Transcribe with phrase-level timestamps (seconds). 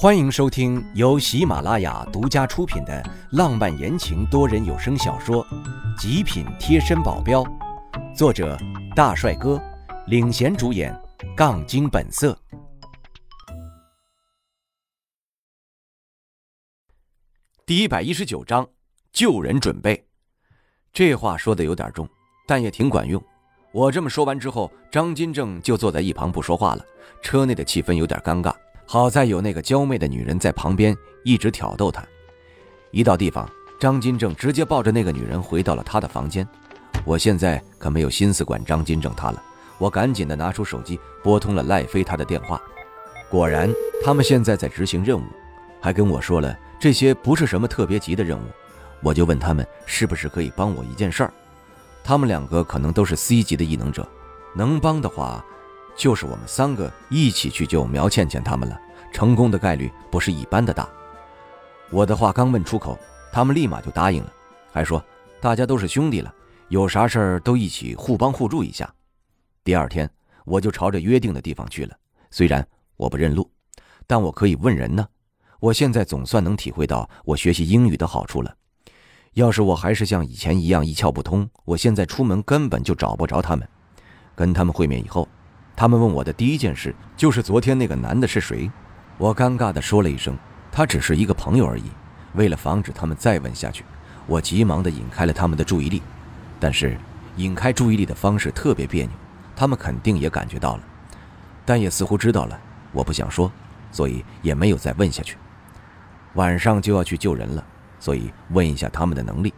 [0.00, 5.44] 欢迎收听由喜马拉雅独家出品的浪漫言情多人有声小说
[6.00, 7.42] 《极品贴身保镖》，
[8.14, 8.56] 作者
[8.94, 9.60] 大帅哥
[10.06, 10.96] 领衔主演，
[11.36, 12.38] 杠精本色。
[17.66, 18.64] 第一百一十九章，
[19.12, 20.06] 救人准备。
[20.92, 22.08] 这话说的有点重，
[22.46, 23.20] 但也挺管用。
[23.72, 26.86] 我这么说完之后，张金正就坐在一旁不说话了。
[27.20, 28.54] 车内的气氛有点尴尬。
[28.90, 32.02] 好在有那个娇媚的女人在旁边一直挑逗他。
[32.90, 33.46] 一到地方，
[33.78, 36.48] 张金正直接抱着那个女人回到了他的房间。
[37.04, 39.42] 我现在可没有心思管张金正他了，
[39.76, 42.58] 我赶紧的拿出手机拨通了赖飞他的电话。
[43.28, 43.70] 果然，
[44.02, 45.24] 他们现在在执行任务，
[45.82, 48.42] 还跟我说了这些不是什么特别急的任务。
[49.02, 51.32] 我就问他们是不是可以帮我一件事儿。
[52.02, 54.08] 他们两个可能都是 C 级的异能者，
[54.56, 55.44] 能帮的话。
[55.98, 58.80] 就是我们三个一起去救苗倩倩他们了，
[59.12, 60.88] 成功的概率不是一般的大。
[61.90, 62.96] 我的话刚问出口，
[63.32, 64.32] 他们立马就答应了，
[64.72, 65.04] 还说
[65.40, 66.32] 大家都是兄弟了，
[66.68, 68.88] 有啥事儿都一起互帮互助一下。
[69.64, 70.08] 第二天
[70.44, 71.96] 我就朝着约定的地方去了。
[72.30, 72.64] 虽然
[72.96, 73.50] 我不认路，
[74.06, 75.04] 但我可以问人呢。
[75.58, 78.54] 我现在总算能体会到我学习英语的好处了。
[79.32, 83.68] 要是我还是像以前一样一窍不通，我现在出门根本就找不着他们。
[84.36, 85.28] 跟他们会面以后。
[85.78, 88.68] 他们问我的第一件事就是昨天那个男的是谁，
[89.16, 90.36] 我尴尬地说了一声，
[90.72, 91.84] 他只是一个朋友而已。
[92.34, 93.84] 为了防止他们再问下去，
[94.26, 96.02] 我急忙地引开了他们的注意力。
[96.58, 96.98] 但是
[97.36, 99.12] 引开注意力的方式特别别扭，
[99.54, 100.82] 他们肯定也感觉到了，
[101.64, 102.58] 但也似乎知道了
[102.90, 103.48] 我不想说，
[103.92, 105.36] 所以也没有再问下去。
[106.34, 107.64] 晚上就要去救人了，
[108.00, 109.54] 所以问一下他们的能力。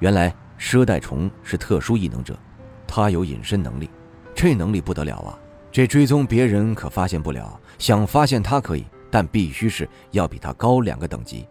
[0.00, 2.36] 原来佘代虫是特殊异能者，
[2.84, 3.88] 他有隐身能力，
[4.34, 5.38] 这能力不得了啊！
[5.72, 11.46] 这追踪别人可发现不了，想发现他可以，但必须是要比他高两个等级。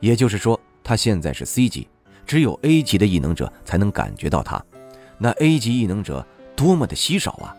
[0.00, 1.86] 也就是说，他现在是 C 级，
[2.26, 4.64] 只有 A 级的异能者才能感觉到他。
[5.18, 6.26] 那 A 级异能者
[6.56, 7.54] 多么的稀少啊！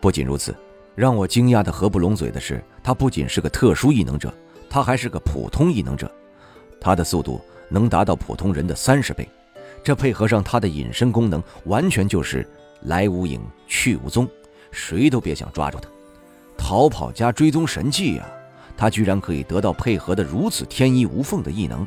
[0.00, 0.54] 不仅如此，
[0.94, 4.32] 让我惊讶的合不拢嘴的是，他不仅是个特殊异能者，
[4.70, 6.08] 他还是个普通异能者。
[6.80, 9.28] 他的速度能达到普通人的三十倍，
[9.82, 12.48] 这配合上他的隐身功能，完全就是
[12.82, 14.28] 来无影去无踪。
[14.72, 15.88] 谁都别想抓住他，
[16.56, 18.26] 逃跑加追踪神器呀！
[18.76, 21.86] 他居然可以得到配合的如此天衣无缝的异能。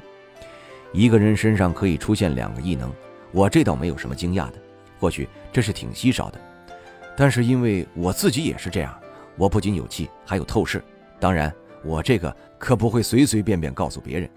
[0.94, 2.90] 一个人身上可以出现两个异能，
[3.31, 4.53] 我这倒没有什么惊讶的，
[5.00, 6.40] 或许这是挺稀少的。
[7.18, 8.97] 但是因为我自己也是这样，
[9.35, 10.81] 我不仅有气，还有透视。
[11.19, 11.53] 当然，
[11.84, 14.29] 我这个可不会随随便便告诉别人。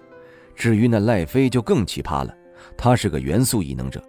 [0.56, 2.34] 至于那赖飞就更奇葩了，
[2.76, 4.02] 他是个元素异能者，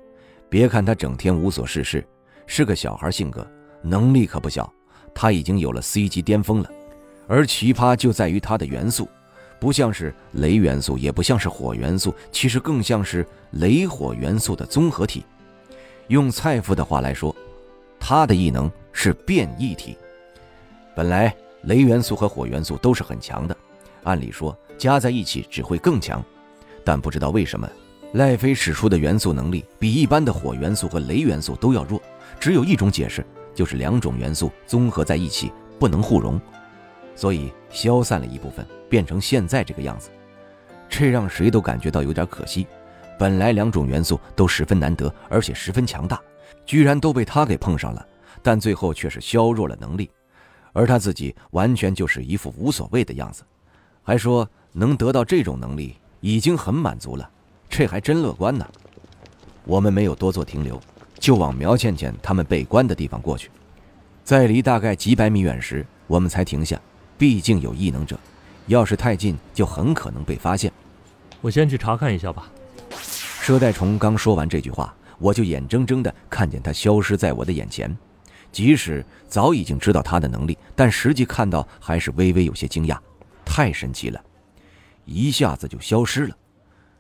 [0.50, 2.04] 别看他整天无所事事，
[2.48, 3.46] 是个小孩性格。
[3.82, 4.72] 能力可不小，
[5.14, 6.70] 他已经有了 C 级巅峰了。
[7.28, 9.08] 而奇葩就在于他的元素，
[9.60, 15.24] 不像是雷元素，也不像是火元素，其实更像是雷火元素的综合体。
[16.08, 17.36] 用蔡父的话来说，
[18.00, 19.96] 他的异能是变异体。
[20.96, 23.56] 本来雷元素和火元素都是很强的，
[24.04, 26.24] 按理说加在一起只会更强，
[26.84, 27.70] 但不知道为什么，
[28.14, 32.02] 赖飞使出的元素能力比一般的火元素和雷元素都要弱。
[32.40, 33.24] 只有一种解释。
[33.60, 36.40] 就是两种元素综合在一起不能互融，
[37.14, 40.10] 所以消散了一部分，变成现在这个样子。
[40.88, 42.66] 这让谁都感觉到有点可惜。
[43.20, 46.22] 本来两种元素都十分难得，而且十分强大，
[46.66, 48.08] 居然都被他给碰上了。
[48.42, 50.10] 但最后却是削弱了能力，
[50.72, 53.44] 而他自己完全就是一副无所谓的样子，
[54.02, 57.30] 还说能得到这种能力已经很满足了，
[57.70, 58.66] 这还真乐观呢。
[59.66, 60.80] 我们没有多做停留。
[61.20, 63.52] 就往苗倩倩他们被关的地方过去，
[64.24, 66.80] 在离大概几百米远时，我们才停下。
[67.18, 68.18] 毕竟有异能者，
[68.68, 70.72] 要是太近，就很可能被发现。
[71.42, 72.50] 我先去查看一下吧。
[73.44, 77.94] 佘代虫刚说完这句话，我就眼睁睁地看见他消失在我的眼前。
[78.52, 82.98] 即使早已经知道他的能力，但实际看到还是微微有些惊讶。
[83.44, 84.24] 太神奇了，
[85.04, 86.38] 一下子就消失了，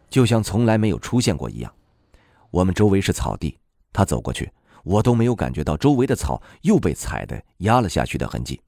[0.09, 1.71] 就像从来没有出现过一样。
[2.51, 3.57] 我们周围是草地。
[3.91, 4.51] 他走过去，
[4.83, 8.61] 我都没有感觉到周围的草又被踩的压了下去的痕迹。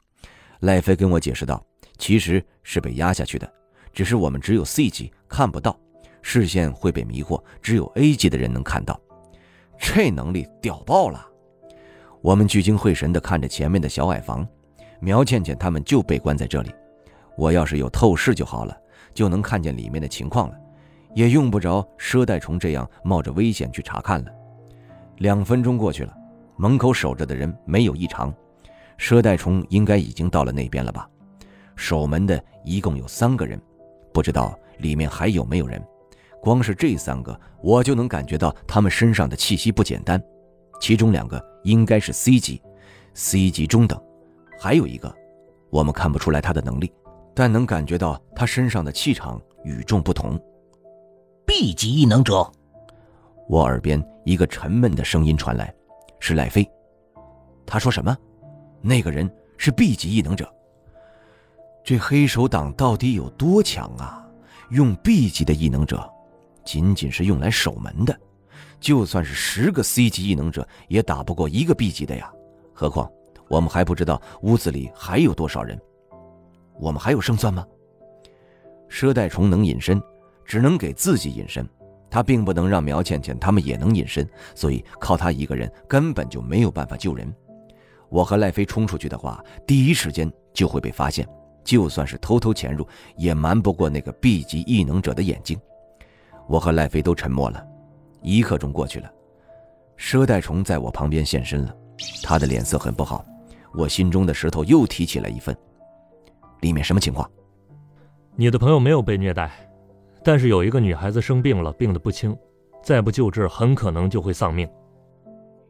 [0.62, 1.63] 赖飞跟我解释道
[1.97, 3.51] ：“其实是被压下去的，
[3.94, 5.79] 只是我们只有 C 级看不到，
[6.21, 9.00] 视线会被迷惑，只有 A 级的人能看到。
[9.77, 11.27] 这能力屌爆了！”
[12.21, 14.47] 我们聚精会神地看着前面的小矮房，
[15.00, 16.71] 苗倩倩他们就被关在这里。
[17.35, 18.77] 我要是有透视就好了，
[19.13, 20.56] 就能看见里面的情况了，
[21.15, 24.31] 也用不着佘代虫这样冒着危险去查看了。
[25.21, 26.12] 两分钟过去了，
[26.57, 28.33] 门口守着的人没有异常，
[28.97, 31.07] 佘代虫应该已经到了那边了吧？
[31.75, 33.62] 守门的一共有三个人，
[34.12, 35.79] 不知道里面还有没有人。
[36.41, 40.19] 光是这三个，我就能感觉到他们身上的气息不简单。
[40.79, 42.59] 其中两个应该是 C 级
[43.13, 44.01] ，C 级中等，
[44.59, 45.15] 还有一个，
[45.69, 46.91] 我们看不出来他的能力，
[47.35, 50.35] 但能感觉到他身上的气场与众不同。
[51.45, 52.51] B 级异能者，
[53.51, 55.75] 我耳边一个沉闷的声音传来，
[56.21, 56.65] 是赖飞。
[57.65, 58.18] 他说什么？
[58.80, 60.50] 那个人是 B 级异能者。
[61.83, 64.25] 这黑手党到底有多强啊？
[64.69, 66.09] 用 B 级的异能者，
[66.63, 68.18] 仅仅是用来守门的。
[68.80, 72.31] 就算是十个 C 级异能者，也打不过一个 B 级的呀。
[72.74, 73.12] 何况
[73.50, 75.77] 我们还不知道屋子里还有多少人，
[76.80, 77.68] 我们还有胜算吗？
[78.89, 80.01] 佘代虫能隐身，
[80.45, 81.68] 只能给自己隐身，
[82.11, 87.33] 他并不能让苗倩倩他们也能隐身，所以靠他一个人根本就没有办法救人。
[88.09, 91.25] 我和赖飞冲出去的话，第一时间就会被发现，
[91.63, 92.85] 就算是偷偷潜入，
[93.15, 95.57] 也瞒不过那个 B 级异能者的眼睛。
[96.47, 97.65] 我和赖飞都沉默了。
[98.21, 99.09] 一刻钟过去了，
[99.97, 101.73] 佘代虫在我旁边现身了，
[102.21, 103.25] 他的脸色很不好，
[103.73, 105.55] 我心中的石头又提起了一份。
[106.59, 107.27] 里面什么情况？
[108.35, 109.49] 你的朋友没有被虐待，
[110.23, 112.38] 但是有一个女孩子生病了，病得不轻，
[112.83, 114.69] 再不救治，很可能就会丧命。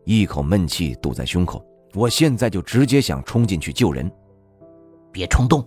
[0.03, 1.63] 一口闷气堵在胸口，
[1.93, 4.11] 我现在就直接想冲进去救人。
[5.11, 5.65] 别冲动！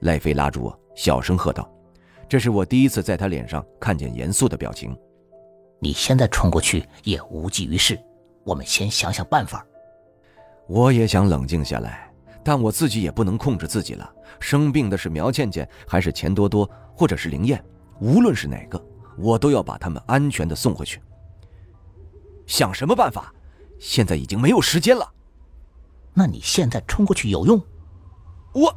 [0.00, 1.70] 赖飞拉住我，小声喝道
[2.28, 4.96] ：“这是我第一次在他脸上看见严肃的表情。”
[5.80, 7.98] 你现在冲过去也无济于事，
[8.44, 9.66] 我们先想想办法。
[10.66, 12.10] 我也想冷静下来，
[12.44, 14.08] 但我自己也不能控制自己了。
[14.38, 17.64] 生病的是苗倩倩，还是钱多多，或者是灵燕？
[18.00, 18.80] 无论是哪个，
[19.16, 21.00] 我都要把他们安全的送回去。
[22.46, 23.32] 想什么办法？
[23.78, 25.10] 现在已经没有时间了。
[26.12, 27.60] 那你现在冲过去有用？
[28.52, 28.76] 我，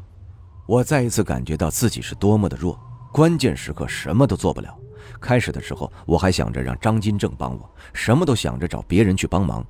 [0.65, 2.79] 我再一次感觉到自己是多么的弱，
[3.11, 4.75] 关键时刻什么都做不了。
[5.19, 9.65] 开始的时候，我还想着让张金正帮我，什么都想着找别人去帮忙，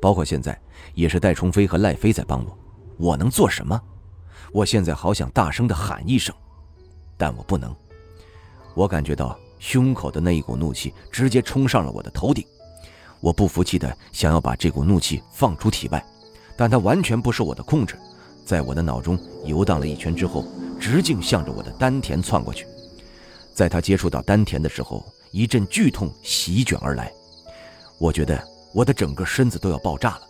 [0.00, 0.58] 包括现在
[0.94, 2.58] 也是戴崇飞和赖飞在帮我。
[2.96, 3.80] 我能做什么？
[4.52, 6.34] 我现在好想大声的喊一声，
[7.16, 7.74] 但我不能。
[8.74, 12.46] 我感觉到胸口的那一股怒气直接冲上了我的头顶，
[13.20, 16.04] 我不服气的想要把这股怒气放出体外，
[16.56, 17.98] 但它完全不受我的控制，
[18.44, 20.44] 在我的脑中游荡了一圈之后，
[20.78, 22.66] 直径向着我的丹田窜过去。
[23.54, 27.12] 在他接触到丹田的时候，一阵剧痛席卷而来，
[27.98, 28.42] 我觉得
[28.74, 30.20] 我的整个身子都要爆炸了。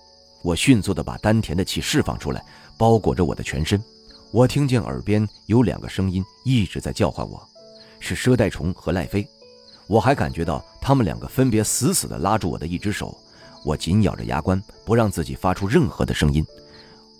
[0.42, 2.44] 我迅速地把丹田的气释放出来，
[2.76, 3.82] 包裹着我的全身。
[4.30, 7.42] 我听见耳边有两个声音一直在叫唤我，
[8.00, 9.26] 是佘代虫和赖飞。
[9.86, 13.16] 我还感觉到他们两个分别死死地拉住我的一只手。
[13.64, 16.44] 我紧咬着牙关，不让自己发出任何的声音。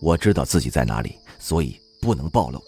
[0.01, 2.63] 我知道自己在哪里，所以不能暴露。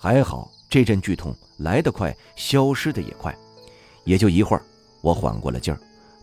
[0.00, 0.50] 还好。
[0.66, 3.32] 这阵剧痛来得快，消失的也快，
[4.02, 4.62] 也就一会儿，
[5.02, 5.78] 我缓过了劲儿，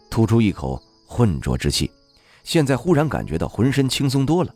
[0.10, 1.90] 吐出一口浑浊之气，
[2.44, 4.54] 现在忽然感觉到浑身轻松多了。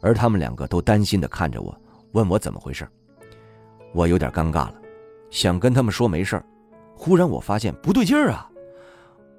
[0.00, 1.76] 而他们两个都担心地看着我，
[2.12, 2.86] 问我怎么回事。
[3.92, 4.74] 我有点尴尬了，
[5.30, 6.44] 想跟他们说没事儿，
[6.94, 8.48] 忽然我发现不对劲儿啊！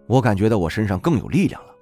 [0.08, 1.76] 我感觉到我身上更有力量了，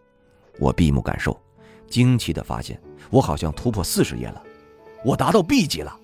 [0.59, 1.39] 我闭目感受，
[1.87, 2.79] 惊奇地发现
[3.09, 4.43] 我好像突破四十页了，
[5.05, 5.95] 我达到 B 级了。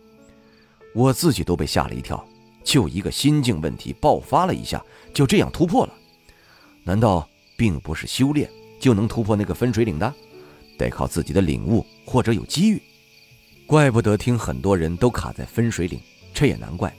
[0.95, 2.23] 我自己都被吓了一跳，
[2.63, 5.93] 就一个心境问题爆发了一下，就这样突破了。
[6.83, 7.27] 难道
[7.57, 8.49] 并不是修炼
[8.81, 10.13] 就能突破那个分水岭的？
[10.77, 12.81] 得靠自己的领悟或者有机遇。
[13.65, 15.97] 怪不得听很多人都卡在分水岭，
[16.33, 16.93] 这也难怪。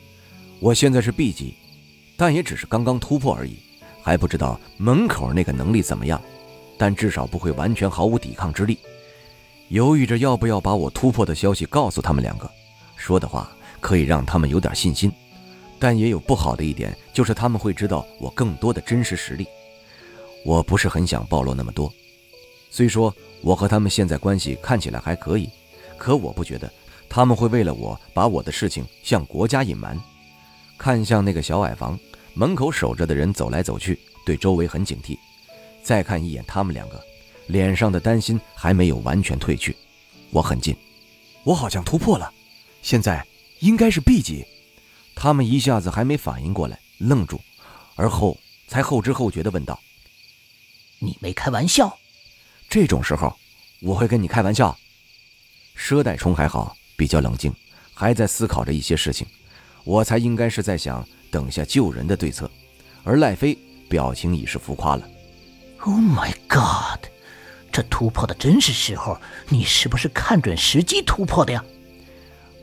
[0.61, 1.55] 我现在是 B 级，
[2.17, 3.59] 但也只是刚刚突破而已，
[4.01, 6.19] 还不知道门口那个能力怎么样，
[6.79, 8.79] 但至少不会完全毫无抵抗之力。
[9.69, 12.51] 犹豫着要不要把我突破的消息告诉他们两个，
[12.97, 13.51] 说的话。
[13.81, 15.11] 可以让他们有点信心，
[15.77, 19.45] 但也有不好的一点，就是他们会知道我更多的真实实力。
[20.45, 21.93] 我不是很想暴露那么多。
[22.71, 25.49] 虽说我和他们现在关系看起来还可以，
[25.97, 26.73] 可我不觉得
[27.09, 29.99] 他们会为了我把我的事情向国家隐瞒。
[30.79, 31.99] 看向那个小矮房
[32.35, 35.19] 门口守着的人走来走去，对周围很警惕。
[35.83, 37.01] 再看一眼他们两个，
[37.47, 39.77] 脸上的担心还没有完全褪去。
[40.31, 40.77] 我很近，
[41.45, 42.33] 我好像突破了。
[42.83, 43.25] 现在。
[43.61, 44.45] 应该是 B 级，
[45.15, 47.41] 他们一下子还没反应过来，愣住，
[47.95, 49.79] 而后才后知后觉地问道
[51.03, 51.99] ：“你没开玩笑？
[52.69, 53.37] 这种时候，
[53.81, 54.77] 我会跟你开玩笑？”
[55.77, 57.53] 佘代冲还好，比较冷静，
[57.93, 59.27] 还在思考着一些事情。
[59.83, 62.49] 我才应该是在想等下救人的对策，
[63.03, 65.09] 而赖飞表情已是浮夸了。
[65.81, 67.05] Oh my god！
[67.73, 71.65] 这突破的真是时候，你是不是看准时机突破的呀？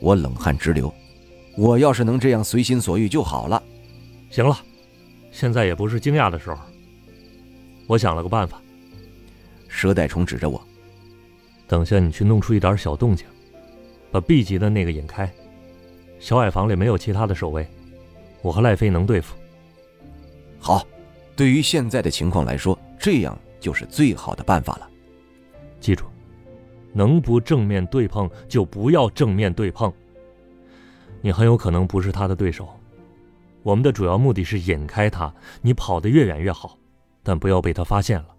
[0.00, 0.92] 我冷汗直流。
[1.56, 3.62] 我要是能这样随心所欲就好了。
[4.30, 4.58] 行了，
[5.30, 6.58] 现在也不是惊讶的时候。
[7.90, 8.62] 我想了个办法。
[9.66, 10.62] 蛇带虫指着我，
[11.66, 13.26] 等下你去弄出一点小动静，
[14.12, 15.28] 把 B 级的那个引开。
[16.20, 17.68] 小矮房里没有其他的守卫，
[18.42, 19.34] 我和赖飞能对付。
[20.60, 20.86] 好，
[21.34, 24.88] 对于现在的情况来说，这样就是最好的办法了。
[25.80, 26.04] 记住，
[26.92, 29.92] 能不正面对碰就不要正面对碰。
[31.20, 32.68] 你很有可能不是他的对手。
[33.64, 36.78] 我们的主要目的是引开他，你跑得越远越好，
[37.22, 38.36] 但不要被他发现了。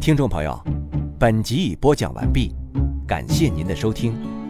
[0.00, 0.58] 听众朋友，
[1.18, 2.54] 本集已播讲完毕，
[3.06, 4.43] 感谢您的收听。